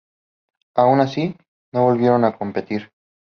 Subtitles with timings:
[0.73, 1.37] Aun así,
[1.73, 2.89] no volvieron a competir.